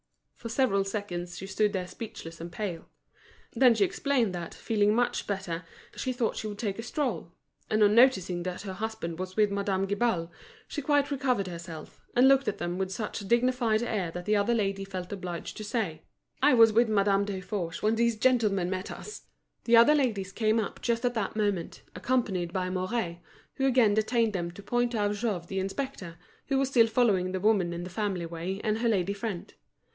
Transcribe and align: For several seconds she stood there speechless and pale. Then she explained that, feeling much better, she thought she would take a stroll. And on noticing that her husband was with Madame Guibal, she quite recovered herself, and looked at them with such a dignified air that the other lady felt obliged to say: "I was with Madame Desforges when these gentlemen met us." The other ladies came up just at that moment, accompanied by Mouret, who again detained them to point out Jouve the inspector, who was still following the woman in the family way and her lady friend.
For 0.35 0.49
several 0.49 0.83
seconds 0.83 1.37
she 1.37 1.45
stood 1.45 1.73
there 1.73 1.85
speechless 1.85 2.41
and 2.41 2.51
pale. 2.51 2.89
Then 3.53 3.75
she 3.75 3.85
explained 3.85 4.33
that, 4.33 4.55
feeling 4.55 4.95
much 4.95 5.27
better, 5.27 5.63
she 5.95 6.11
thought 6.11 6.35
she 6.37 6.47
would 6.47 6.57
take 6.57 6.79
a 6.79 6.81
stroll. 6.81 7.31
And 7.69 7.83
on 7.83 7.93
noticing 7.93 8.41
that 8.41 8.63
her 8.63 8.73
husband 8.73 9.19
was 9.19 9.37
with 9.37 9.51
Madame 9.51 9.85
Guibal, 9.85 10.31
she 10.67 10.81
quite 10.81 11.11
recovered 11.11 11.45
herself, 11.45 12.01
and 12.15 12.27
looked 12.27 12.47
at 12.47 12.57
them 12.57 12.79
with 12.79 12.91
such 12.91 13.21
a 13.21 13.25
dignified 13.25 13.83
air 13.83 14.09
that 14.09 14.25
the 14.25 14.35
other 14.35 14.55
lady 14.55 14.83
felt 14.83 15.11
obliged 15.13 15.55
to 15.57 15.63
say: 15.63 16.01
"I 16.41 16.55
was 16.55 16.73
with 16.73 16.89
Madame 16.89 17.23
Desforges 17.23 17.83
when 17.83 17.93
these 17.93 18.15
gentlemen 18.17 18.71
met 18.71 18.89
us." 18.89 19.27
The 19.65 19.77
other 19.77 19.93
ladies 19.93 20.31
came 20.31 20.59
up 20.59 20.81
just 20.81 21.05
at 21.05 21.13
that 21.13 21.35
moment, 21.35 21.83
accompanied 21.95 22.51
by 22.51 22.71
Mouret, 22.71 23.19
who 23.57 23.67
again 23.67 23.93
detained 23.93 24.33
them 24.33 24.49
to 24.49 24.63
point 24.63 24.95
out 24.95 25.11
Jouve 25.13 25.45
the 25.45 25.59
inspector, 25.59 26.17
who 26.47 26.57
was 26.57 26.69
still 26.69 26.87
following 26.87 27.31
the 27.33 27.39
woman 27.39 27.71
in 27.71 27.83
the 27.83 27.91
family 27.91 28.25
way 28.25 28.59
and 28.63 28.79
her 28.79 28.89
lady 28.89 29.13
friend. 29.13 29.53